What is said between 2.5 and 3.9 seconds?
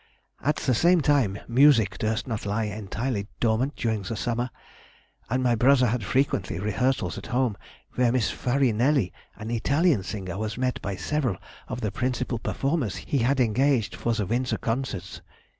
entirely dormant